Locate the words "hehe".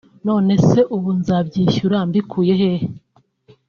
2.61-2.87